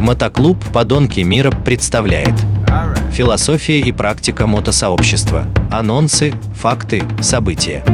Мотоклуб 0.00 0.56
«Подонки 0.72 1.20
мира» 1.20 1.50
представляет 1.50 2.32
Философия 3.12 3.80
и 3.80 3.92
практика 3.92 4.46
мотосообщества. 4.46 5.46
Анонсы, 5.70 6.32
факты, 6.56 7.02
события. 7.20 7.84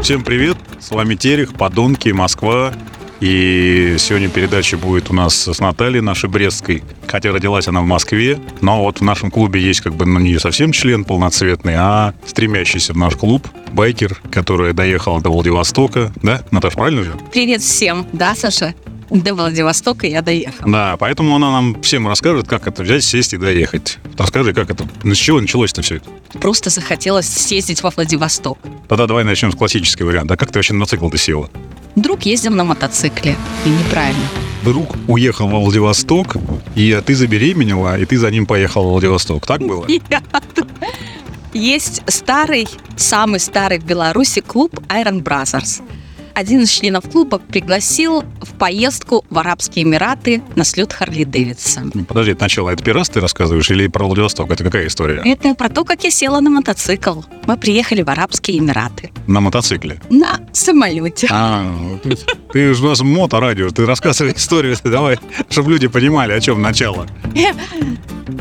Всем 0.00 0.22
привет, 0.22 0.56
с 0.78 0.92
вами 0.92 1.16
Терех, 1.16 1.54
Подонки, 1.54 2.10
Москва. 2.10 2.72
И 3.18 3.96
сегодня 3.98 4.28
передача 4.28 4.76
будет 4.78 5.10
у 5.10 5.14
нас 5.14 5.48
с 5.48 5.58
Натальей, 5.58 6.00
нашей 6.00 6.30
брестской. 6.30 6.84
Хотя 7.08 7.32
родилась 7.32 7.66
она 7.66 7.80
в 7.80 7.86
Москве, 7.86 8.38
но 8.60 8.84
вот 8.84 9.00
в 9.00 9.02
нашем 9.02 9.28
клубе 9.28 9.60
есть 9.60 9.80
как 9.80 9.94
бы 9.94 10.06
ну, 10.06 10.20
не 10.20 10.38
совсем 10.38 10.70
член 10.70 11.04
полноцветный, 11.04 11.74
а 11.76 12.14
стремящийся 12.26 12.92
в 12.92 12.96
наш 12.96 13.16
клуб 13.16 13.48
байкер, 13.72 14.20
который 14.30 14.72
доехал 14.72 15.20
до 15.20 15.30
Владивостока. 15.30 16.12
Да, 16.22 16.42
Наташа, 16.52 16.76
правильно 16.76 17.02
же? 17.02 17.12
Привет 17.32 17.60
всем. 17.62 18.06
Да, 18.12 18.36
Саша? 18.36 18.74
До 19.12 19.34
Владивостока 19.34 20.06
я 20.06 20.22
доехала. 20.22 20.70
Да, 20.70 20.96
поэтому 20.96 21.36
она 21.36 21.50
нам 21.50 21.82
всем 21.82 22.08
расскажет, 22.08 22.48
как 22.48 22.66
это 22.66 22.82
взять, 22.82 23.04
сесть 23.04 23.34
и 23.34 23.36
доехать. 23.36 23.98
Расскажи, 24.16 24.54
как 24.54 24.70
это, 24.70 24.88
с 25.04 25.16
чего 25.16 25.38
началось-то 25.40 25.82
все 25.82 25.96
это? 25.96 26.08
Просто 26.38 26.70
захотелось 26.70 27.28
съездить 27.28 27.82
во 27.82 27.90
Владивосток. 27.90 28.58
Тогда 28.88 29.06
давай 29.06 29.24
начнем 29.24 29.52
с 29.52 29.54
классического 29.54 30.06
варианта. 30.06 30.34
А 30.34 30.36
как 30.38 30.50
ты 30.50 30.58
вообще 30.58 30.72
на 30.72 30.80
мотоцикл-то 30.80 31.18
села? 31.18 31.50
Друг 31.94 32.22
ездил 32.22 32.52
на 32.52 32.64
мотоцикле. 32.64 33.36
И 33.66 33.68
неправильно. 33.68 34.24
Друг 34.62 34.96
уехал 35.08 35.46
во 35.48 35.60
Владивосток, 35.60 36.36
и 36.74 36.98
ты 37.04 37.14
забеременела, 37.14 37.98
и 37.98 38.06
ты 38.06 38.16
за 38.16 38.30
ним 38.30 38.46
поехал 38.46 38.84
во 38.84 38.90
Владивосток. 38.92 39.46
Так 39.46 39.60
было? 39.60 39.86
Нет. 39.88 40.22
Есть 41.52 42.02
старый, 42.06 42.66
самый 42.96 43.40
старый 43.40 43.78
в 43.78 43.84
Беларуси 43.84 44.40
клуб 44.40 44.80
Iron 44.88 45.22
Brothers. 45.22 45.82
Один 46.34 46.62
из 46.62 46.70
членов 46.70 47.08
клуба 47.10 47.38
пригласил 47.38 48.24
в 48.40 48.54
поездку 48.54 49.24
в 49.28 49.38
Арабские 49.38 49.84
Эмираты 49.84 50.42
на 50.56 50.64
слет 50.64 50.92
Харли 50.92 51.24
Дэвидсон. 51.24 51.92
Ну, 51.94 52.04
Подожди, 52.04 52.32
это 52.32 52.42
начало, 52.42 52.70
это 52.70 52.92
раз 52.92 53.10
ты 53.10 53.20
рассказываешь 53.20 53.70
или 53.70 53.86
про 53.86 54.06
Владивосток? 54.06 54.50
Это 54.50 54.64
какая 54.64 54.86
история? 54.86 55.20
Это 55.24 55.54
про 55.54 55.68
то, 55.68 55.84
как 55.84 56.04
я 56.04 56.10
села 56.10 56.40
на 56.40 56.50
мотоцикл. 56.50 57.22
Мы 57.46 57.56
приехали 57.56 58.02
в 58.02 58.08
Арабские 58.08 58.58
Эмираты. 58.58 59.10
На 59.26 59.40
мотоцикле. 59.40 60.00
На 60.10 60.40
самолете. 60.52 61.28
А, 61.30 61.66
ты, 62.02 62.16
ты 62.52 62.74
же 62.74 62.84
у 62.84 62.88
нас 62.88 63.02
моторадио, 63.02 63.70
ты 63.70 63.84
рассказывай 63.84 64.32
историю, 64.32 64.76
давай, 64.84 65.18
чтобы 65.50 65.72
люди 65.72 65.88
понимали, 65.88 66.32
о 66.32 66.40
чем 66.40 66.62
начало. 66.62 67.06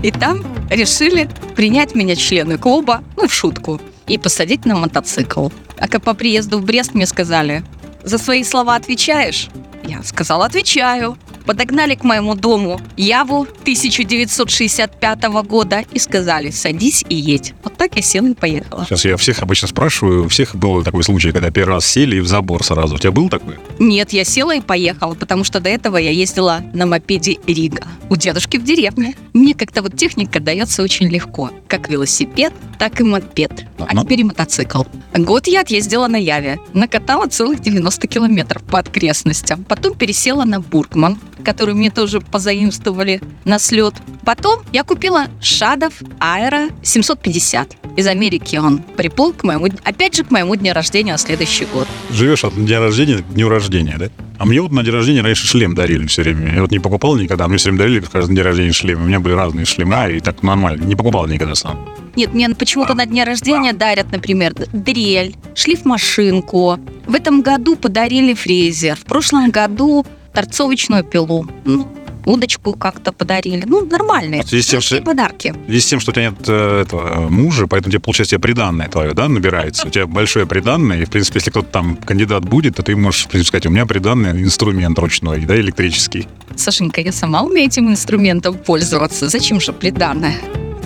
И 0.03 0.11
там 0.11 0.43
решили 0.69 1.29
принять 1.55 1.95
меня 1.95 2.15
члены 2.15 2.57
клуба, 2.57 3.03
ну, 3.17 3.27
в 3.27 3.33
шутку, 3.33 3.79
и 4.07 4.17
посадить 4.17 4.65
на 4.65 4.75
мотоцикл. 4.75 5.49
А 5.77 5.87
как 5.87 6.03
по 6.03 6.13
приезду 6.13 6.59
в 6.59 6.65
Брест 6.65 6.93
мне 6.93 7.05
сказали, 7.05 7.63
за 8.03 8.17
свои 8.17 8.43
слова 8.43 8.75
отвечаешь? 8.75 9.49
Я 9.83 10.03
сказала, 10.03 10.45
отвечаю. 10.45 11.17
Подогнали 11.45 11.95
к 11.95 12.03
моему 12.03 12.35
дому 12.35 12.79
Яву 12.97 13.41
1965 13.61 15.23
года 15.47 15.83
и 15.91 15.99
сказали, 15.99 16.51
садись 16.51 17.03
и 17.09 17.15
едь. 17.15 17.53
Вот 17.63 17.77
так 17.77 17.95
я 17.95 18.01
села 18.01 18.27
и 18.27 18.33
поехала. 18.33 18.85
Сейчас 18.85 19.05
я 19.05 19.17
всех 19.17 19.41
обычно 19.41 19.67
спрашиваю, 19.67 20.25
у 20.25 20.27
всех 20.27 20.55
был 20.55 20.83
такой 20.83 21.03
случай, 21.03 21.31
когда 21.31 21.51
первый 21.51 21.75
раз 21.75 21.85
сели 21.85 22.17
и 22.17 22.19
в 22.19 22.27
забор 22.27 22.63
сразу. 22.63 22.95
У 22.95 22.97
тебя 22.97 23.11
был 23.11 23.29
такой? 23.29 23.55
Нет, 23.79 24.13
я 24.13 24.23
села 24.23 24.55
и 24.55 24.61
поехала, 24.61 25.13
потому 25.15 25.43
что 25.43 25.59
до 25.59 25.69
этого 25.69 25.97
я 25.97 26.11
ездила 26.11 26.63
на 26.73 26.85
мопеде 26.85 27.37
Рига. 27.47 27.87
У 28.09 28.15
дедушки 28.15 28.57
в 28.57 28.63
деревне. 28.63 29.15
Мне 29.33 29.53
как-то 29.53 29.81
вот 29.81 29.95
техника 29.97 30.39
дается 30.39 30.83
очень 30.83 31.07
легко. 31.07 31.51
Как 31.67 31.89
велосипед, 31.89 32.53
так 32.77 32.99
и 32.99 33.03
мопед. 33.03 33.65
А 33.79 33.93
Ну. 33.93 34.03
теперь 34.03 34.21
и 34.21 34.23
мотоцикл. 34.23 34.83
Год 35.15 35.47
я 35.47 35.61
отъездила 35.61 36.07
на 36.07 36.17
Яве. 36.17 36.59
Накатала 36.73 37.27
целых 37.27 37.61
90 37.61 38.07
километров 38.07 38.63
по 38.63 38.79
окрестностям. 38.79 39.63
Потом 39.63 39.95
пересела 39.95 40.43
на 40.45 40.59
Бургман, 40.59 41.17
который 41.43 41.73
мне 41.73 41.91
тоже 41.91 42.21
позаимствовали 42.21 43.21
на 43.45 43.59
слет. 43.59 43.95
Потом 44.25 44.61
я 44.71 44.83
купила 44.83 45.27
Шадов 45.41 45.93
Аэро 46.19 46.69
750. 46.83 47.77
Из 47.97 48.07
Америки 48.07 48.55
он 48.55 48.79
приплыл 48.79 49.33
к 49.33 49.43
моему, 49.43 49.67
опять 49.83 50.15
же, 50.15 50.23
к 50.23 50.31
моему 50.31 50.55
дню 50.55 50.73
рождения 50.73 51.11
на 51.11 51.17
следующий 51.17 51.65
год. 51.65 51.87
Живешь 52.11 52.43
от 52.43 52.55
дня 52.55 52.79
рождения 52.79 53.17
к 53.17 53.33
дню 53.33 53.49
рождения, 53.49 53.97
да? 53.97 54.09
А 54.37 54.45
мне 54.45 54.59
вот 54.59 54.71
на 54.71 54.81
день 54.83 54.93
рождения 54.93 55.21
раньше 55.21 55.45
шлем 55.45 55.75
дарили 55.75 56.07
все 56.07 56.23
время. 56.23 56.55
Я 56.55 56.61
вот 56.61 56.71
не 56.71 56.79
покупал 56.79 57.15
никогда, 57.15 57.47
мне 57.47 57.57
все 57.57 57.69
время 57.69 57.83
дарили 57.83 57.99
каждый 57.99 58.35
день 58.35 58.43
рождения 58.43 58.71
шлем. 58.71 59.03
У 59.03 59.05
меня 59.05 59.19
были 59.19 59.33
разные 59.33 59.65
шлема, 59.65 60.07
и 60.07 60.19
так 60.19 60.41
нормально. 60.41 60.83
Не 60.83 60.95
покупал 60.95 61.27
никогда 61.27 61.53
сам. 61.53 61.87
Нет, 62.15 62.33
мне 62.33 62.49
почему-то 62.49 62.93
на 62.93 63.05
дне 63.05 63.23
рождения 63.23 63.73
дарят, 63.73 64.11
например, 64.11 64.53
дрель, 64.73 65.35
шлифмашинку. 65.53 66.79
В 67.05 67.13
этом 67.13 67.41
году 67.41 67.75
подарили 67.75 68.33
фрезер. 68.33 68.95
В 68.95 69.03
прошлом 69.03 69.51
году 69.51 70.05
торцовочную 70.33 71.03
пилу. 71.03 71.47
Ну, 71.65 71.87
удочку 72.25 72.73
как-то 72.73 73.11
подарили. 73.11 73.63
Ну, 73.65 73.85
нормальные. 73.85 74.43
В 74.43 74.47
связи 74.47 74.63
с 74.63 74.67
тем, 74.67 74.81
что- 74.81 75.01
подарки. 75.01 75.53
В 75.53 75.65
связи 75.65 75.79
с 75.79 75.85
тем, 75.85 75.99
что 75.99 76.11
у 76.11 76.13
тебя 76.13 76.29
нет 76.29 76.35
э, 76.47 76.81
этого 76.81 77.29
мужа, 77.29 77.67
поэтому 77.67 77.91
тебе, 77.91 77.99
получается, 77.99 78.31
тебе 78.35 78.41
приданное 78.41 78.87
твое, 78.87 79.13
да, 79.13 79.27
набирается. 79.27 79.87
У 79.87 79.89
тебя 79.89 80.07
большое 80.07 80.45
приданное, 80.45 81.01
и, 81.01 81.05
в 81.05 81.09
принципе, 81.09 81.39
если 81.39 81.49
кто-то 81.49 81.67
там 81.69 81.95
кандидат 81.97 82.45
будет, 82.45 82.75
то 82.75 82.83
ты 82.83 82.95
можешь, 82.95 83.25
в 83.25 83.29
принципе, 83.29 83.47
сказать, 83.47 83.65
у 83.65 83.69
меня 83.69 83.85
приданный 83.85 84.31
инструмент 84.41 84.97
ручной, 84.99 85.41
да, 85.45 85.55
электрический. 85.55 86.27
Сашенька, 86.55 87.01
я 87.01 87.11
сама 87.11 87.41
умею 87.41 87.67
этим 87.67 87.89
инструментом 87.89 88.55
пользоваться. 88.55 89.29
Зачем 89.29 89.59
же 89.59 89.73
приданное? 89.73 90.35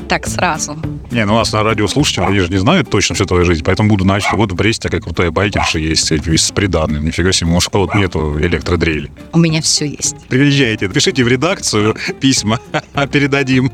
Так 0.07 0.27
сразу. 0.27 0.77
Не, 1.11 1.25
ну 1.25 1.33
у 1.33 1.37
нас 1.37 1.51
на 1.51 1.63
радиослушатели, 1.63 2.25
они 2.25 2.39
же 2.39 2.49
не 2.49 2.57
знают 2.57 2.89
точно 2.89 3.15
всю 3.15 3.25
твою 3.25 3.45
жизнь, 3.45 3.63
поэтому 3.63 3.89
буду 3.89 4.05
что 4.19 4.35
вот 4.35 4.51
в 4.51 4.55
Бресте 4.55 4.83
такая 4.83 5.01
крутая 5.01 5.31
байкерша 5.31 5.79
есть 5.79 6.11
с 6.11 6.51
приданным. 6.51 7.05
Нифига 7.05 7.31
себе, 7.31 7.49
может, 7.49 7.69
у 7.69 7.71
кого-то 7.71 7.97
нету 7.97 8.39
электродрели. 8.39 9.11
У 9.33 9.39
меня 9.39 9.61
все 9.61 9.85
есть. 9.85 10.15
Приезжайте, 10.27 10.87
пишите 10.87 11.23
в 11.23 11.27
редакцию 11.27 11.95
письма, 12.19 12.59
передадим. 13.11 13.71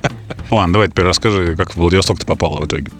Ладно, 0.50 0.74
давай 0.74 0.88
теперь 0.88 1.04
расскажи, 1.04 1.56
как 1.56 1.72
в 1.72 1.76
Владивосток 1.76 2.18
ты 2.20 2.26
попала 2.26 2.60
в 2.60 2.66
итоге. 2.66 2.90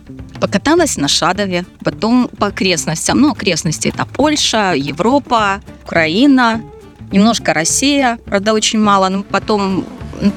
Покаталась 0.40 0.96
на 0.96 1.08
Шадове, 1.08 1.64
потом 1.82 2.28
по 2.28 2.48
окрестностям. 2.48 3.20
Ну, 3.20 3.32
окрестности 3.32 3.88
это 3.88 4.04
Польша, 4.04 4.74
Европа, 4.76 5.62
Украина, 5.84 6.62
немножко 7.10 7.54
Россия, 7.54 8.18
правда, 8.26 8.52
очень 8.52 8.78
мало. 8.78 9.08
Но 9.08 9.22
потом 9.22 9.86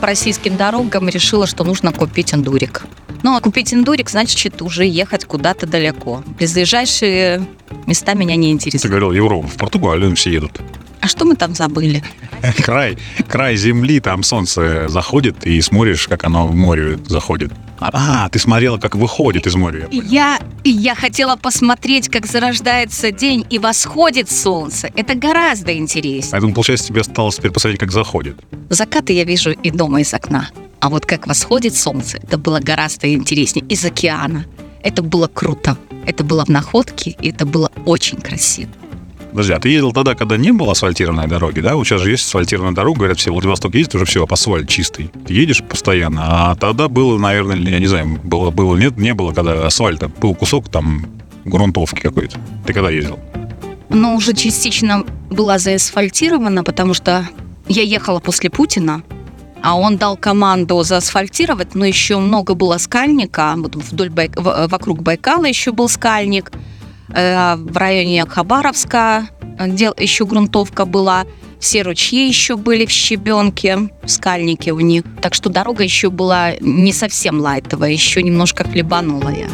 по 0.01 0.07
российским 0.07 0.57
дорогам 0.57 1.09
решила, 1.09 1.47
что 1.47 1.63
нужно 1.63 1.91
купить 1.91 2.33
эндурик. 2.33 2.85
Ну, 3.23 3.35
а 3.35 3.41
купить 3.41 3.73
эндурик, 3.73 4.09
значит, 4.09 4.61
уже 4.61 4.85
ехать 4.85 5.25
куда-то 5.25 5.67
далеко. 5.67 6.23
Близлежащие 6.37 7.45
места 7.85 8.13
меня 8.13 8.35
не 8.35 8.47
Ты 8.47 8.51
интересуют. 8.53 8.89
говорил, 8.91 9.11
Европа, 9.11 9.47
в 9.47 9.55
Португалию 9.55 10.15
все 10.15 10.31
едут. 10.31 10.61
Что 11.09 11.25
мы 11.25 11.35
там 11.35 11.55
забыли? 11.55 12.03
Край, 12.63 12.97
край 13.27 13.57
земли, 13.57 13.99
там 13.99 14.21
солнце 14.21 14.87
заходит, 14.87 15.45
и 15.45 15.59
смотришь, 15.59 16.07
как 16.07 16.23
оно 16.23 16.47
в 16.47 16.55
море 16.55 16.99
заходит. 17.07 17.51
А, 17.79 18.29
ты 18.29 18.37
смотрела, 18.37 18.77
как 18.77 18.95
выходит 18.95 19.47
из 19.47 19.55
моря. 19.55 19.87
Я, 19.91 20.39
я 20.63 20.93
хотела 20.93 21.35
посмотреть, 21.35 22.09
как 22.09 22.27
зарождается 22.27 23.11
день 23.11 23.43
и 23.49 23.57
восходит 23.57 24.29
солнце. 24.29 24.91
Это 24.95 25.15
гораздо 25.15 25.75
интереснее. 25.75 26.31
Поэтому, 26.31 26.53
получается, 26.53 26.87
тебе 26.87 27.01
осталось 27.01 27.37
теперь 27.37 27.51
посмотреть, 27.51 27.79
как 27.79 27.91
заходит. 27.91 28.37
Закаты 28.69 29.13
я 29.13 29.23
вижу 29.23 29.51
и 29.51 29.71
дома 29.71 30.01
из 30.01 30.13
окна. 30.13 30.49
А 30.79 30.89
вот 30.89 31.05
как 31.05 31.25
восходит 31.25 31.75
солнце, 31.75 32.17
это 32.17 32.37
было 32.37 32.59
гораздо 32.59 33.11
интереснее. 33.11 33.65
Из 33.65 33.83
океана. 33.83 34.45
Это 34.83 35.01
было 35.01 35.27
круто. 35.27 35.75
Это 36.05 36.23
было 36.23 36.45
в 36.45 36.49
находке, 36.49 37.15
и 37.19 37.29
это 37.29 37.45
было 37.45 37.71
очень 37.85 38.21
красиво. 38.21 38.69
Подожди, 39.31 39.53
а 39.53 39.59
ты 39.59 39.69
ездил 39.69 39.91
тогда, 39.91 40.15
когда 40.15 40.37
не 40.37 40.51
было 40.51 40.71
асфальтированной 40.71 41.27
дороги, 41.27 41.59
да? 41.59 41.75
Вот 41.75 41.85
сейчас 41.85 42.01
же 42.01 42.09
есть 42.11 42.25
асфальтированная 42.25 42.73
дорога, 42.73 42.99
говорят, 42.99 43.19
все, 43.19 43.31
Владивосток 43.31 43.75
ездит, 43.75 43.95
уже 43.95 44.05
все, 44.05 44.25
асфальт 44.27 44.67
чистый. 44.67 45.11
Ты 45.27 45.33
едешь 45.33 45.63
постоянно, 45.63 46.21
а 46.51 46.55
тогда 46.55 46.87
было, 46.87 47.17
наверное, 47.17 47.55
я 47.57 47.79
не 47.79 47.85
знаю, 47.87 48.19
было, 48.23 48.49
было, 48.49 48.75
нет, 48.75 48.97
не 48.97 49.13
было, 49.13 49.31
когда 49.31 49.67
асфальта, 49.67 50.07
был 50.07 50.33
кусок 50.33 50.69
там 50.69 51.05
грунтовки 51.45 51.99
какой-то. 52.01 52.39
Ты 52.65 52.73
когда 52.73 52.89
ездил? 52.89 53.19
Но 53.89 54.15
уже 54.15 54.33
частично 54.33 55.05
была 55.29 55.57
заасфальтирована, 55.59 56.63
потому 56.63 56.93
что 56.93 57.27
я 57.67 57.83
ехала 57.83 58.19
после 58.19 58.49
Путина, 58.49 59.03
а 59.61 59.77
он 59.77 59.97
дал 59.97 60.15
команду 60.17 60.81
заасфальтировать, 60.83 61.75
но 61.75 61.85
еще 61.85 62.17
много 62.17 62.53
было 62.55 62.77
скальника, 62.77 63.53
вот 63.57 63.75
вдоль 63.75 64.09
Бай- 64.09 64.31
в- 64.35 64.67
вокруг 64.69 65.01
Байкала 65.03 65.45
еще 65.45 65.71
был 65.71 65.89
скальник, 65.89 66.51
э, 66.53 66.57
в 67.09 67.77
районе 67.77 68.25
Хабаровска, 68.25 69.29
где 69.59 69.91
еще 69.97 70.25
грунтовка 70.25 70.85
была, 70.85 71.25
все 71.59 71.81
ручьи 71.81 72.27
еще 72.27 72.55
были 72.55 72.85
в 72.85 72.89
щебенке, 72.89 73.89
в 74.03 74.07
скальнике 74.09 74.71
у 74.71 74.79
них. 74.79 75.03
Так 75.21 75.33
что 75.33 75.49
дорога 75.49 75.83
еще 75.83 76.09
была 76.09 76.53
не 76.61 76.93
совсем 76.93 77.39
лайтовая, 77.41 77.91
еще 77.91 78.23
немножко 78.23 78.63
хлебанула 78.63 79.29
я. 79.29 79.49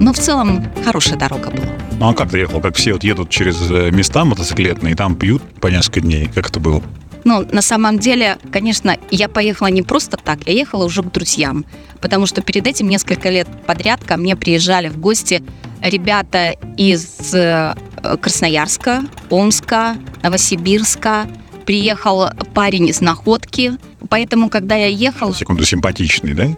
Но 0.00 0.12
в 0.12 0.18
целом 0.18 0.64
хорошая 0.84 1.18
дорога 1.18 1.50
была. 1.50 1.66
Ну 1.98 2.08
а 2.08 2.14
как 2.14 2.30
ты 2.30 2.38
ехал? 2.38 2.60
Как 2.60 2.74
все 2.74 2.94
вот 2.94 3.04
едут 3.04 3.30
через 3.30 3.70
э, 3.70 3.90
места 3.92 4.24
мотоциклетные, 4.24 4.94
и 4.94 4.96
там 4.96 5.14
пьют 5.14 5.42
по 5.60 5.68
несколько 5.68 6.00
дней. 6.00 6.28
Как 6.34 6.48
это 6.48 6.58
было? 6.58 6.82
Ну, 7.24 7.46
на 7.52 7.62
самом 7.62 8.00
деле, 8.00 8.38
конечно, 8.50 8.96
я 9.12 9.28
поехала 9.28 9.68
не 9.68 9.82
просто 9.82 10.16
так, 10.16 10.40
я 10.46 10.54
ехала 10.54 10.84
уже 10.84 11.02
к 11.02 11.12
друзьям, 11.12 11.64
потому 12.00 12.26
что 12.26 12.42
перед 12.42 12.66
этим 12.66 12.88
несколько 12.88 13.30
лет 13.30 13.46
подряд 13.64 14.02
ко 14.02 14.16
мне 14.16 14.34
приезжали 14.34 14.88
в 14.88 14.98
гости 14.98 15.40
ребята 15.82 16.54
из 16.76 17.34
э, 17.34 17.74
Красноярска, 18.20 19.04
Омска, 19.30 19.96
Новосибирска, 20.22 21.26
Приехал 21.66 22.28
парень 22.54 22.88
из 22.88 23.00
Находки, 23.00 23.72
поэтому, 24.08 24.48
когда 24.48 24.74
я 24.74 24.88
ехал, 24.88 25.32
Секунду, 25.32 25.64
симпатичный, 25.64 26.34
да? 26.34 26.48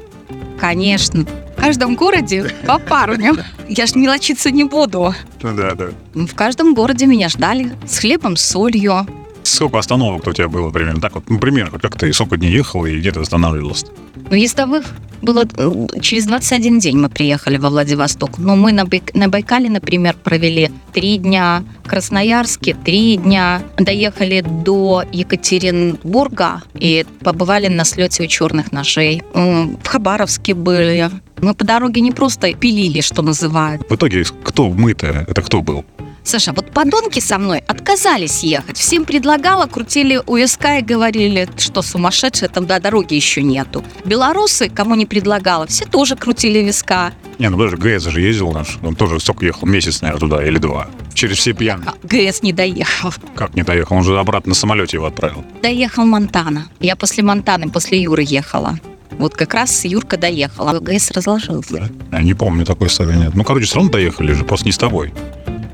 конечно, 0.58 1.26
в 1.56 1.60
каждом 1.60 1.94
городе 1.94 2.50
по 2.66 2.78
парню. 2.78 3.36
Я 3.68 3.86
ж 3.86 3.94
мелочиться 3.94 4.50
не 4.50 4.64
буду. 4.64 5.14
Ну 5.42 5.56
Да, 5.56 5.74
да. 5.74 5.88
В 6.14 6.34
каждом 6.34 6.74
городе 6.74 7.06
меня 7.06 7.28
ждали 7.28 7.72
с 7.86 7.98
хлебом, 7.98 8.36
с 8.36 8.44
солью. 8.44 9.06
Сколько 9.44 9.78
остановок 9.78 10.26
у 10.26 10.32
тебя 10.32 10.48
было 10.48 10.70
примерно? 10.70 11.00
Так 11.00 11.14
вот, 11.14 11.24
ну, 11.28 11.38
примерно, 11.38 11.78
как 11.78 11.96
ты 11.98 12.12
сколько 12.12 12.36
дней 12.36 12.50
ехал 12.50 12.86
и 12.86 12.98
где 12.98 13.12
ты 13.12 13.20
останавливался? 13.20 13.86
Ну, 14.30 14.36
ездовых 14.36 14.86
было 15.20 15.44
э, 15.56 15.86
через 16.00 16.26
21 16.26 16.78
день 16.78 16.96
мы 16.98 17.08
приехали 17.10 17.58
во 17.58 17.68
Владивосток. 17.70 18.38
Но 18.38 18.56
мы 18.56 18.72
на, 18.72 18.84
Байк- 18.84 19.10
на 19.14 19.28
Байкале, 19.28 19.68
например, 19.68 20.16
провели 20.22 20.70
три 20.92 21.18
дня, 21.18 21.62
в 21.84 21.88
Красноярске 21.88 22.74
три 22.84 23.16
дня, 23.18 23.62
доехали 23.76 24.40
до 24.40 25.04
Екатеринбурга 25.12 26.62
и 26.74 27.04
побывали 27.20 27.68
на 27.68 27.84
слете 27.84 28.24
у 28.24 28.26
черных 28.26 28.72
ножей. 28.72 29.22
В 29.34 29.86
Хабаровске 29.86 30.54
были. 30.54 31.10
Мы 31.40 31.54
по 31.54 31.64
дороге 31.64 32.00
не 32.00 32.12
просто 32.12 32.54
пилили, 32.54 33.02
что 33.02 33.22
называют. 33.22 33.82
В 33.90 33.94
итоге, 33.94 34.24
кто 34.42 34.70
мы-то? 34.70 35.06
Это 35.28 35.42
кто 35.42 35.60
был? 35.60 35.84
Саша, 36.24 36.52
вот 36.52 36.70
подонки 36.70 37.20
со 37.20 37.38
мной 37.38 37.58
отказались 37.66 38.42
ехать. 38.42 38.78
Всем 38.78 39.04
предлагала, 39.04 39.66
крутили 39.66 40.20
у 40.26 40.36
виска 40.36 40.78
и 40.78 40.82
говорили, 40.82 41.46
что 41.58 41.82
сумасшедшие, 41.82 42.48
там 42.48 42.66
до 42.66 42.80
дороги 42.80 43.14
еще 43.14 43.42
нету. 43.42 43.84
Белорусы, 44.06 44.70
кому 44.70 44.94
не 44.94 45.04
предлагала, 45.04 45.66
все 45.66 45.84
тоже 45.84 46.16
крутили 46.16 46.60
виска. 46.60 47.12
Не, 47.38 47.50
ну 47.50 47.58
даже 47.58 47.76
ГЭС 47.76 48.04
же 48.04 48.22
ездил 48.22 48.52
наш. 48.52 48.78
Он 48.82 48.96
тоже 48.96 49.20
столько 49.20 49.44
ехал, 49.44 49.66
месяц, 49.66 50.00
наверное, 50.00 50.20
туда 50.20 50.46
или 50.46 50.56
два. 50.56 50.88
Через 51.12 51.38
все 51.38 51.52
пьяные. 51.52 51.90
А, 51.90 51.94
ГС 52.02 52.42
не 52.42 52.52
доехал. 52.54 53.12
Как 53.34 53.54
не 53.54 53.62
доехал? 53.62 53.96
Он 53.96 54.02
же 54.02 54.18
обратно 54.18 54.50
на 54.50 54.54
самолете 54.54 54.96
его 54.96 55.06
отправил. 55.06 55.44
Доехал 55.62 56.06
Монтана. 56.06 56.68
Я 56.80 56.96
после 56.96 57.22
Монтаны, 57.22 57.68
после 57.68 58.00
Юры 58.00 58.24
ехала. 58.26 58.78
Вот 59.18 59.34
как 59.34 59.52
раз 59.54 59.84
Юрка 59.84 60.16
доехала. 60.16 60.78
ГС 60.80 61.10
разложился. 61.10 61.90
Я 62.10 62.22
не 62.22 62.34
помню 62.34 62.64
такой 62.64 62.88
истории 62.88 63.16
нет. 63.16 63.34
Ну, 63.34 63.44
короче, 63.44 63.66
все 63.66 63.76
равно 63.76 63.90
доехали 63.90 64.32
же, 64.32 64.44
просто 64.44 64.66
не 64.66 64.72
с 64.72 64.78
тобой. 64.78 65.12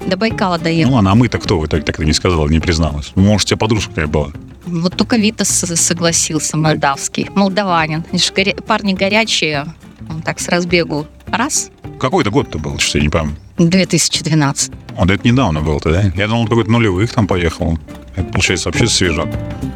До 0.07 0.17
Байкала 0.17 0.57
Ну 0.59 0.65
доехал. 0.65 0.95
ладно, 0.95 1.13
а 1.13 1.15
мы-то 1.15 1.39
кто? 1.39 1.59
Вы 1.59 1.69
так, 1.69 1.85
так 1.85 2.01
и 2.01 2.05
не 2.05 2.13
сказала, 2.13 2.49
не 2.49 2.61
призналась. 2.61 3.13
Ну, 3.15 3.23
Может, 3.23 3.47
у 3.47 3.49
тебя 3.51 3.57
подружка 3.59 3.91
какая 3.91 4.07
была? 4.07 4.29
Вот 4.67 4.97
только 4.97 5.17
Витас 5.17 5.49
согласился, 5.49 6.57
молдавский. 6.57 7.29
Молдаванин. 7.35 8.05
Горя- 8.35 8.55
Парни 8.67 8.95
горячие. 8.95 9.67
Он 10.09 10.23
так 10.23 10.41
с 10.41 10.49
разбегу. 10.49 11.07
Раз. 11.29 11.71
Какой-то 12.01 12.31
год-то 12.31 12.59
был, 12.59 12.79
что 12.79 12.99
я 12.99 13.05
не 13.05 13.11
помню. 13.11 13.37
2012. 13.59 14.73
Вот 14.97 15.11
это 15.11 15.27
недавно 15.29 15.61
было-то, 15.61 15.91
да? 15.93 16.03
Я 16.17 16.29
думал, 16.29 16.47
какой-то 16.47 16.71
нулевых 16.71 17.13
там 17.13 17.27
поехал. 17.27 17.79
Это, 18.17 18.33
получается, 18.33 18.69
вообще 18.69 18.87
свежак. 18.87 19.29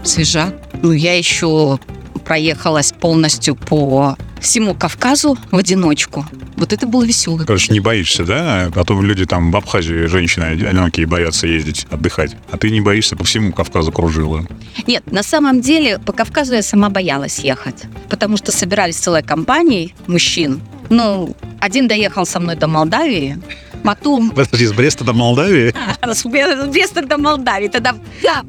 Свежа. 0.03 0.53
Ну, 0.83 0.93
я 0.93 1.17
еще 1.17 1.79
проехалась 2.25 2.93
полностью 2.93 3.55
по 3.57 4.17
всему 4.45 4.75
Кавказу 4.75 5.37
в 5.51 5.57
одиночку. 5.57 6.27
Вот 6.57 6.73
это 6.73 6.87
было 6.87 7.05
весело. 7.05 7.39
Короче, 7.39 7.73
не 7.73 7.81
боишься, 7.81 8.25
да? 8.25 8.71
А 8.75 8.85
то 8.85 9.01
люди 9.01 9.27
там 9.27 9.51
в 9.51 9.57
Абхазии, 9.57 10.07
женщины 10.07 10.45
одинокие, 10.45 11.07
боятся 11.07 11.47
ездить, 11.47 11.87
отдыхать. 11.91 12.37
А 12.51 12.59
ты 12.59 12.71
не 12.71 12.81
боишься, 12.81 13.17
по 13.17 13.25
всему 13.25 13.53
Кавказу 13.53 13.91
кружила. 13.91 14.47
Нет, 14.87 15.11
на 15.11 15.23
самом 15.23 15.61
деле 15.61 15.99
по 15.99 16.13
Кавказу 16.13 16.55
я 16.55 16.63
сама 16.63 16.91
боялась 16.91 17.41
ехать, 17.41 17.85
потому 18.09 18.37
что 18.37 18.53
собирались 18.53 18.97
целой 18.97 19.23
компанией 19.23 19.95
мужчин. 20.07 20.61
Ну, 20.91 21.35
один 21.61 21.89
доехал 21.89 22.27
со 22.27 22.39
мной 22.41 22.57
до 22.57 22.69
Молдавии, 22.69 23.39
потом 23.85 24.31
Подожди, 24.31 24.67
с 24.67 24.73
Бреста 24.73 25.05
до 25.05 25.13
Молдавии? 25.13 25.75
с 26.03 26.25
Бреста 26.25 27.03
до 27.03 27.19
Молдавии. 27.19 27.69
Тогда 27.69 27.95
да, 28.23 28.43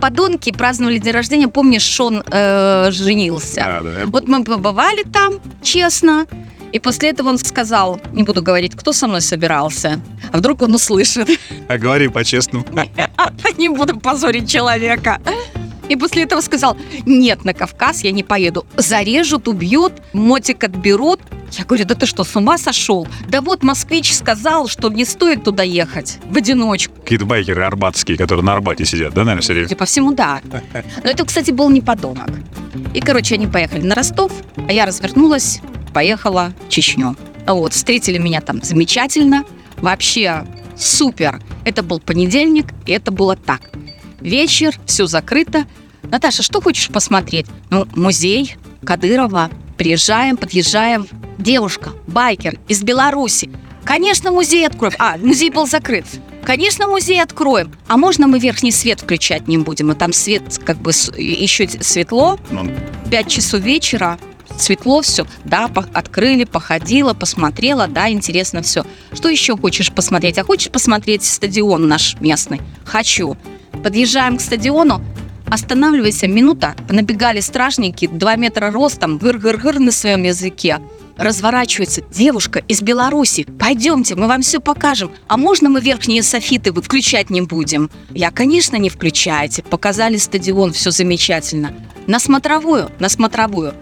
подонки 0.00 0.50
праздновали 0.50 0.98
день 0.98 1.12
рождения. 1.12 1.48
Помнишь, 1.48 1.82
Шон 1.82 2.24
э, 2.30 2.88
женился. 2.90 3.80
Да. 3.82 4.06
Вот 4.06 4.26
мы 4.26 4.42
побывали 4.42 5.04
там, 5.04 5.34
честно. 5.62 6.26
И 6.72 6.78
после 6.78 7.10
этого 7.10 7.28
он 7.30 7.38
сказал, 7.38 8.00
не 8.12 8.24
буду 8.24 8.42
говорить, 8.42 8.74
кто 8.76 8.92
со 8.92 9.06
мной 9.06 9.22
собирался, 9.22 10.00
а 10.32 10.36
вдруг 10.36 10.60
он 10.62 10.74
услышит. 10.74 11.28
А 11.66 11.78
говори 11.78 12.08
по-честному. 12.08 12.66
Не 13.58 13.70
буду 13.70 13.98
позорить 13.98 14.50
человека. 14.50 15.18
И 15.88 15.96
после 15.96 16.24
этого 16.24 16.40
сказал, 16.42 16.76
нет, 17.06 17.44
на 17.44 17.54
Кавказ 17.54 18.04
я 18.04 18.12
не 18.12 18.22
поеду. 18.22 18.66
Зарежут, 18.76 19.48
убьют, 19.48 19.94
мотик 20.12 20.64
отберут. 20.64 21.20
Я 21.52 21.64
говорю, 21.64 21.84
да 21.86 21.94
ты 21.94 22.06
что, 22.06 22.24
с 22.24 22.36
ума 22.36 22.58
сошел? 22.58 23.06
Да 23.28 23.40
вот 23.40 23.62
москвич 23.62 24.14
сказал, 24.14 24.68
что 24.68 24.90
не 24.90 25.04
стоит 25.04 25.44
туда 25.44 25.62
ехать 25.62 26.18
в 26.24 26.36
одиночку. 26.36 26.94
Какие-то 27.00 27.24
байкеры 27.24 27.62
арбатские, 27.64 28.16
которые 28.16 28.44
на 28.44 28.52
Арбате 28.52 28.84
сидят, 28.84 29.14
да, 29.14 29.24
наверное? 29.24 29.42
Судя 29.42 29.76
по 29.76 29.86
всему, 29.86 30.12
да. 30.12 30.40
Но 31.02 31.10
это, 31.10 31.24
кстати, 31.24 31.50
был 31.50 31.70
не 31.70 31.80
подонок. 31.80 32.30
И, 32.94 33.00
короче, 33.00 33.34
они 33.34 33.46
поехали 33.46 33.82
на 33.82 33.94
Ростов, 33.94 34.32
а 34.68 34.72
я 34.72 34.86
развернулась, 34.86 35.60
поехала 35.94 36.52
в 36.66 36.70
Чечню. 36.70 37.16
Вот, 37.46 37.72
встретили 37.72 38.18
меня 38.18 38.40
там 38.40 38.62
замечательно, 38.62 39.44
вообще 39.78 40.44
супер. 40.76 41.40
Это 41.64 41.82
был 41.82 41.98
понедельник, 41.98 42.66
и 42.86 42.92
это 42.92 43.10
было 43.10 43.36
так. 43.36 43.62
Вечер, 44.20 44.74
все 44.84 45.06
закрыто. 45.06 45.64
Наташа, 46.02 46.42
что 46.42 46.60
хочешь 46.60 46.88
посмотреть? 46.88 47.46
Ну, 47.70 47.86
музей 47.94 48.56
Кадырова. 48.84 49.50
Приезжаем, 49.78 50.36
подъезжаем. 50.36 51.06
Девушка, 51.38 51.90
байкер 52.08 52.58
из 52.66 52.82
Беларуси. 52.82 53.48
Конечно, 53.84 54.32
музей 54.32 54.66
откроем. 54.66 54.94
А, 54.98 55.16
музей 55.16 55.50
был 55.50 55.66
закрыт. 55.68 56.04
Конечно, 56.42 56.88
музей 56.88 57.22
откроем. 57.22 57.72
А 57.86 57.96
можно 57.96 58.26
мы 58.26 58.40
верхний 58.40 58.72
свет 58.72 59.00
включать 59.00 59.46
не 59.46 59.56
будем? 59.56 59.92
И 59.92 59.94
там 59.94 60.12
свет 60.12 60.58
как 60.64 60.78
бы 60.78 60.90
еще 61.16 61.68
светло. 61.80 62.38
Ну, 62.50 62.68
5 63.10 63.28
часов 63.28 63.60
вечера, 63.60 64.18
светло 64.58 65.00
все. 65.02 65.26
Да, 65.44 65.68
по- 65.68 65.86
открыли, 65.94 66.42
походила, 66.44 67.14
посмотрела, 67.14 67.86
да, 67.86 68.10
интересно 68.10 68.62
все. 68.62 68.84
Что 69.12 69.28
еще 69.28 69.56
хочешь 69.56 69.92
посмотреть? 69.92 70.38
А 70.38 70.44
хочешь 70.44 70.72
посмотреть 70.72 71.24
стадион 71.24 71.86
наш 71.86 72.16
местный? 72.20 72.60
Хочу. 72.84 73.36
Подъезжаем 73.84 74.38
к 74.38 74.40
стадиону, 74.40 75.02
останавливайся, 75.50 76.28
минута. 76.28 76.74
Набегали 76.88 77.40
стражники, 77.40 78.06
2 78.06 78.36
метра 78.36 78.70
ростом, 78.70 79.18
гыр-гыр-гыр 79.18 79.78
на 79.78 79.92
своем 79.92 80.22
языке. 80.22 80.80
Разворачивается 81.16 82.02
девушка 82.12 82.60
из 82.68 82.80
Беларуси. 82.80 83.44
Пойдемте, 83.58 84.14
мы 84.14 84.28
вам 84.28 84.42
все 84.42 84.60
покажем. 84.60 85.10
А 85.26 85.36
можно 85.36 85.68
мы 85.68 85.80
верхние 85.80 86.22
софиты 86.22 86.72
включать 86.72 87.28
не 87.30 87.40
будем? 87.42 87.90
Я, 88.10 88.30
конечно, 88.30 88.76
не 88.76 88.88
включайте. 88.88 89.62
Показали 89.62 90.16
стадион, 90.16 90.72
все 90.72 90.90
замечательно. 90.90 91.74
На 92.06 92.20
смотровую, 92.20 92.90
на 93.00 93.08
смотровую. 93.08 93.74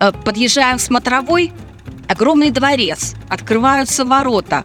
Э, 0.00 0.12
Подъезжаем 0.24 0.76
в 0.78 0.82
смотровой, 0.82 1.52
огромный 2.08 2.50
дворец, 2.50 3.14
открываются 3.28 4.04
ворота. 4.04 4.64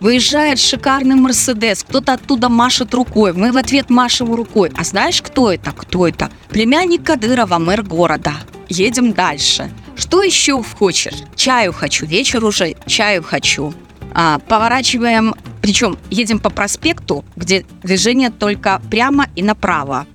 Выезжает 0.00 0.58
шикарный 0.58 1.14
Мерседес, 1.14 1.84
кто-то 1.84 2.14
оттуда 2.14 2.48
машет 2.48 2.94
рукой, 2.94 3.34
мы 3.34 3.52
в 3.52 3.58
ответ 3.58 3.90
машем 3.90 4.34
рукой. 4.34 4.72
А 4.74 4.82
знаешь, 4.82 5.20
кто 5.20 5.52
это? 5.52 5.72
Кто 5.72 6.08
это? 6.08 6.30
Племянник 6.48 7.04
Кадырова, 7.04 7.58
мэр 7.58 7.82
города. 7.82 8.32
Едем 8.70 9.12
дальше. 9.12 9.70
Что 9.96 10.22
еще 10.22 10.62
хочешь? 10.62 11.16
Чаю 11.36 11.74
хочу, 11.74 12.06
вечер 12.06 12.42
уже, 12.44 12.76
чаю 12.86 13.22
хочу. 13.22 13.74
А, 14.14 14.38
поворачиваем, 14.38 15.34
причем 15.60 15.98
едем 16.08 16.38
по 16.38 16.48
проспекту, 16.48 17.22
где 17.36 17.66
движение 17.82 18.30
только 18.30 18.80
прямо 18.90 19.26
и 19.36 19.42
направо. 19.42 20.06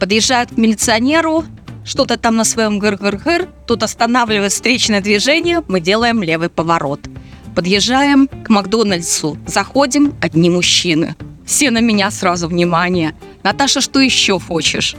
Подъезжают 0.00 0.50
к 0.50 0.56
милиционеру, 0.56 1.44
что-то 1.84 2.16
там 2.16 2.36
на 2.36 2.44
своем 2.44 2.80
гыр-гыр-гыр, 2.80 3.48
тут 3.66 3.84
останавливает 3.84 4.50
встречное 4.50 5.00
движение, 5.00 5.62
мы 5.68 5.80
делаем 5.80 6.22
левый 6.24 6.48
поворот. 6.48 7.00
Подъезжаем 7.58 8.28
к 8.28 8.50
Макдональдсу, 8.50 9.36
заходим, 9.44 10.14
одни 10.22 10.48
мужчины. 10.48 11.16
Все 11.44 11.72
на 11.72 11.80
меня 11.80 12.08
сразу 12.12 12.46
внимание. 12.46 13.16
Наташа, 13.42 13.80
что 13.80 13.98
еще 13.98 14.38
хочешь? 14.38 14.94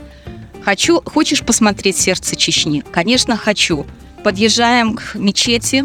Хочу, 0.62 1.00
хочешь 1.00 1.42
посмотреть 1.42 1.96
сердце 1.96 2.36
Чечни? 2.36 2.84
Конечно, 2.92 3.38
хочу. 3.38 3.86
Подъезжаем 4.22 4.96
к 4.96 5.14
мечети. 5.14 5.84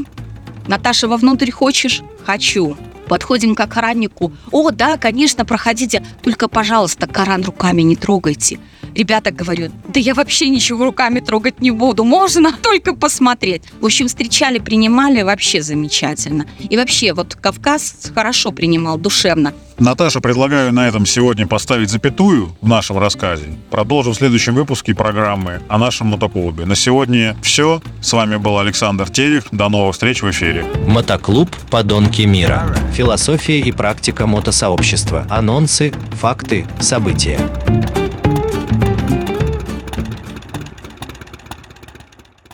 Наташа, 0.68 1.08
вовнутрь 1.08 1.50
хочешь? 1.50 2.02
Хочу. 2.26 2.76
Подходим 3.08 3.56
к 3.56 3.60
охраннику. 3.62 4.34
О, 4.52 4.70
да, 4.72 4.98
конечно, 4.98 5.46
проходите. 5.46 6.06
Только, 6.24 6.50
пожалуйста, 6.50 7.08
Коран 7.08 7.46
руками 7.46 7.84
не 7.84 7.96
трогайте. 7.96 8.60
Ребята 8.96 9.32
говорят, 9.32 9.72
да 9.94 10.00
я 10.00 10.14
вообще 10.14 10.48
ничего 10.48 10.86
руками 10.86 11.20
трогать 11.20 11.60
не 11.60 11.72
буду. 11.72 12.06
Можно 12.06 12.54
только 12.54 12.96
посмотреть. 12.96 13.64
В 13.82 13.86
общем, 13.86 14.08
встречали, 14.08 14.60
принимали 14.60 15.22
вообще 15.22 15.62
замечательно. 15.62 16.46
И 16.60 16.78
вообще, 16.78 17.14
вот 17.14 17.36
Кавказ 17.36 18.12
хорошо 18.16 18.52
принимал, 18.52 18.98
душевно. 18.98 19.54
Наташа, 19.78 20.22
предлагаю 20.22 20.72
на 20.72 20.88
этом 20.88 21.06
сегодня 21.06 21.46
поставить 21.46 21.90
запятую 21.90 22.56
в 22.62 22.68
нашем 22.70 22.98
рассказе. 22.98 23.48
Продолжим 23.70 24.14
в 24.14 24.16
следующем 24.16 24.56
выпуске 24.56 24.96
программы 24.96 25.62
о 25.68 25.78
нашем 25.78 26.08
мотоклубе. 26.08 26.66
На 26.66 26.76
сегодня 26.76 27.36
все. 27.42 27.82
С 28.02 28.14
вами 28.14 28.38
был 28.38 28.58
Александр 28.58 29.10
Терех. 29.10 29.44
До 29.52 29.68
новых 29.68 29.94
встреч 29.94 30.22
в 30.22 30.32
эфире. 30.32 30.64
Мотоклуб 30.88 31.50
«Подонки 31.70 32.22
мира». 32.22 32.74
Философия 32.94 33.60
и 33.60 33.74
практика 33.74 34.26
мотосообщества. 34.26 35.28
Анонсы, 35.30 35.92
факты, 36.14 36.66
события. 36.80 37.38